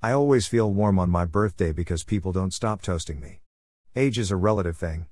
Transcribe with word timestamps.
I 0.00 0.12
always 0.12 0.46
feel 0.46 0.72
warm 0.72 1.00
on 1.00 1.10
my 1.10 1.24
birthday 1.24 1.72
because 1.72 2.04
people 2.04 2.30
don't 2.30 2.54
stop 2.54 2.82
toasting 2.82 3.18
me. 3.18 3.40
Age 3.96 4.16
is 4.16 4.30
a 4.30 4.36
relative 4.36 4.76
thing. 4.76 5.06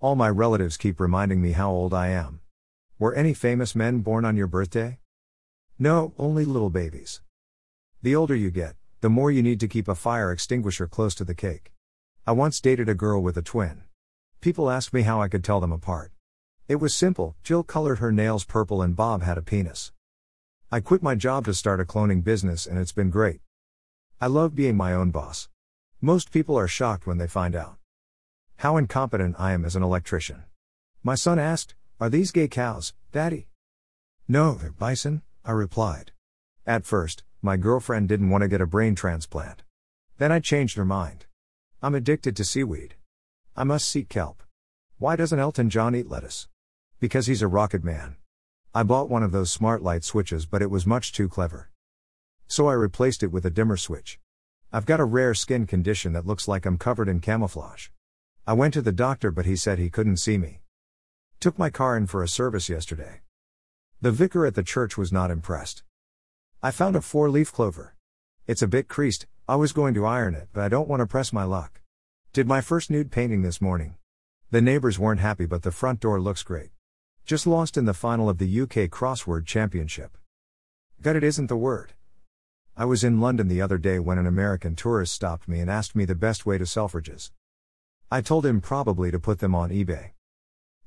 All 0.00 0.16
my 0.16 0.28
relatives 0.28 0.76
keep 0.76 0.98
reminding 0.98 1.40
me 1.40 1.52
how 1.52 1.70
old 1.70 1.94
I 1.94 2.08
am. 2.08 2.40
Were 2.98 3.14
any 3.14 3.32
famous 3.32 3.76
men 3.76 4.00
born 4.00 4.24
on 4.24 4.36
your 4.36 4.48
birthday? 4.48 4.98
No, 5.78 6.14
only 6.18 6.44
little 6.44 6.68
babies. 6.68 7.20
The 8.02 8.16
older 8.16 8.34
you 8.34 8.50
get, 8.50 8.74
the 9.02 9.08
more 9.08 9.30
you 9.30 9.40
need 9.40 9.60
to 9.60 9.68
keep 9.68 9.86
a 9.86 9.94
fire 9.94 10.32
extinguisher 10.32 10.88
close 10.88 11.14
to 11.14 11.24
the 11.24 11.36
cake. 11.36 11.72
I 12.26 12.32
once 12.32 12.60
dated 12.60 12.88
a 12.88 12.94
girl 12.94 13.22
with 13.22 13.36
a 13.36 13.42
twin. 13.42 13.84
People 14.40 14.68
asked 14.68 14.92
me 14.92 15.02
how 15.02 15.22
I 15.22 15.28
could 15.28 15.44
tell 15.44 15.60
them 15.60 15.70
apart. 15.70 16.10
It 16.66 16.80
was 16.80 16.92
simple 16.92 17.36
Jill 17.44 17.62
colored 17.62 18.00
her 18.00 18.10
nails 18.10 18.44
purple 18.44 18.82
and 18.82 18.96
Bob 18.96 19.22
had 19.22 19.38
a 19.38 19.42
penis. 19.42 19.92
I 20.72 20.80
quit 20.80 21.04
my 21.04 21.14
job 21.14 21.44
to 21.44 21.54
start 21.54 21.78
a 21.78 21.84
cloning 21.84 22.24
business 22.24 22.66
and 22.66 22.80
it's 22.80 22.90
been 22.90 23.10
great. 23.10 23.40
I 24.24 24.26
love 24.26 24.54
being 24.54 24.74
my 24.74 24.94
own 24.94 25.10
boss. 25.10 25.50
Most 26.00 26.30
people 26.30 26.58
are 26.58 26.66
shocked 26.66 27.06
when 27.06 27.18
they 27.18 27.26
find 27.26 27.54
out 27.54 27.76
how 28.56 28.78
incompetent 28.78 29.36
I 29.38 29.52
am 29.52 29.66
as 29.66 29.76
an 29.76 29.82
electrician. 29.82 30.44
My 31.02 31.14
son 31.14 31.38
asked, 31.38 31.74
Are 32.00 32.08
these 32.08 32.32
gay 32.32 32.48
cows, 32.48 32.94
Daddy? 33.12 33.48
No, 34.26 34.54
they're 34.54 34.72
bison, 34.72 35.20
I 35.44 35.50
replied. 35.52 36.12
At 36.66 36.86
first, 36.86 37.22
my 37.42 37.58
girlfriend 37.58 38.08
didn't 38.08 38.30
want 38.30 38.40
to 38.40 38.48
get 38.48 38.62
a 38.62 38.66
brain 38.66 38.94
transplant. 38.94 39.62
Then 40.16 40.32
I 40.32 40.40
changed 40.40 40.78
her 40.78 40.86
mind. 40.86 41.26
I'm 41.82 41.94
addicted 41.94 42.34
to 42.36 42.46
seaweed. 42.46 42.94
I 43.54 43.64
must 43.64 43.86
seek 43.86 44.08
kelp. 44.08 44.42
Why 44.96 45.16
doesn't 45.16 45.38
Elton 45.38 45.68
John 45.68 45.94
eat 45.94 46.08
lettuce? 46.08 46.48
Because 46.98 47.26
he's 47.26 47.42
a 47.42 47.46
rocket 47.46 47.84
man. 47.84 48.16
I 48.74 48.84
bought 48.84 49.10
one 49.10 49.22
of 49.22 49.32
those 49.32 49.50
smart 49.50 49.82
light 49.82 50.02
switches, 50.02 50.46
but 50.46 50.62
it 50.62 50.70
was 50.70 50.86
much 50.86 51.12
too 51.12 51.28
clever. 51.28 51.68
So 52.46 52.68
I 52.68 52.74
replaced 52.74 53.22
it 53.22 53.32
with 53.32 53.44
a 53.44 53.50
dimmer 53.50 53.76
switch. 53.76 54.18
I've 54.72 54.86
got 54.86 55.00
a 55.00 55.04
rare 55.04 55.34
skin 55.34 55.66
condition 55.66 56.12
that 56.12 56.26
looks 56.26 56.48
like 56.48 56.66
I'm 56.66 56.78
covered 56.78 57.08
in 57.08 57.20
camouflage. 57.20 57.88
I 58.46 58.52
went 58.52 58.74
to 58.74 58.82
the 58.82 58.92
doctor, 58.92 59.30
but 59.30 59.46
he 59.46 59.56
said 59.56 59.78
he 59.78 59.88
couldn't 59.88 60.18
see 60.18 60.36
me. 60.36 60.60
Took 61.40 61.58
my 61.58 61.70
car 61.70 61.96
in 61.96 62.06
for 62.06 62.22
a 62.22 62.28
service 62.28 62.68
yesterday. 62.68 63.20
The 64.00 64.12
vicar 64.12 64.44
at 64.46 64.54
the 64.54 64.62
church 64.62 64.98
was 64.98 65.12
not 65.12 65.30
impressed. 65.30 65.82
I 66.62 66.70
found 66.70 66.96
a 66.96 67.00
four 67.00 67.30
leaf 67.30 67.52
clover. 67.52 67.94
It's 68.46 68.62
a 68.62 68.68
bit 68.68 68.88
creased, 68.88 69.26
I 69.48 69.56
was 69.56 69.72
going 69.72 69.94
to 69.94 70.06
iron 70.06 70.34
it, 70.34 70.48
but 70.52 70.62
I 70.62 70.68
don't 70.68 70.88
want 70.88 71.00
to 71.00 71.06
press 71.06 71.32
my 71.32 71.44
luck. 71.44 71.80
Did 72.32 72.46
my 72.46 72.60
first 72.60 72.90
nude 72.90 73.10
painting 73.10 73.42
this 73.42 73.60
morning. 73.60 73.96
The 74.50 74.60
neighbors 74.60 74.98
weren't 74.98 75.20
happy, 75.20 75.46
but 75.46 75.62
the 75.62 75.70
front 75.70 76.00
door 76.00 76.20
looks 76.20 76.42
great. 76.42 76.70
Just 77.24 77.46
lost 77.46 77.76
in 77.76 77.84
the 77.84 77.94
final 77.94 78.28
of 78.28 78.38
the 78.38 78.60
UK 78.60 78.90
Crossword 78.90 79.46
Championship. 79.46 80.18
Gut 81.00 81.16
it 81.16 81.24
isn't 81.24 81.46
the 81.46 81.56
word. 81.56 81.94
I 82.76 82.86
was 82.86 83.04
in 83.04 83.20
London 83.20 83.46
the 83.46 83.62
other 83.62 83.78
day 83.78 84.00
when 84.00 84.18
an 84.18 84.26
American 84.26 84.74
tourist 84.74 85.12
stopped 85.12 85.46
me 85.46 85.60
and 85.60 85.70
asked 85.70 85.94
me 85.94 86.04
the 86.04 86.16
best 86.16 86.44
way 86.44 86.58
to 86.58 86.66
sell 86.66 86.88
fridges. 86.88 87.30
I 88.10 88.20
told 88.20 88.44
him 88.44 88.60
probably 88.60 89.12
to 89.12 89.20
put 89.20 89.38
them 89.38 89.54
on 89.54 89.70
eBay. 89.70 90.10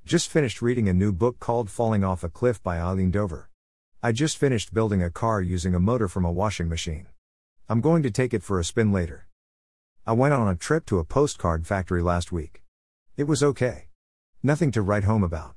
Just 0.04 0.30
finished 0.30 0.62
reading 0.62 0.90
a 0.90 0.94
new 0.94 1.14
book 1.14 1.40
called 1.40 1.70
Falling 1.70 2.04
Off 2.04 2.26
a 2.26 2.30
Cliff 2.30 2.62
by 2.62 2.78
Eileen 2.78 3.10
Dover. 3.10 3.50
I 4.04 4.12
just 4.12 4.38
finished 4.38 4.74
building 4.74 5.02
a 5.02 5.10
car 5.10 5.42
using 5.42 5.74
a 5.74 5.80
motor 5.80 6.10
from 6.10 6.26
a 6.26 6.32
washing 6.32 6.68
machine. 6.68 7.08
I'm 7.70 7.80
going 7.80 8.04
to 8.04 8.12
take 8.12 8.34
it 8.34 8.44
for 8.44 8.60
a 8.60 8.66
spin 8.66 8.92
later. 8.92 9.26
I 10.06 10.12
went 10.12 10.34
on 10.34 10.50
a 10.50 10.56
trip 10.56 10.86
to 10.88 11.00
a 11.00 11.06
postcard 11.06 11.66
factory 11.66 12.02
last 12.02 12.34
week. 12.34 12.64
It 13.16 13.30
was 13.30 13.42
okay. 13.42 13.88
Nothing 14.44 14.72
to 14.72 14.82
write 14.82 15.06
home 15.06 15.24
about. 15.24 15.56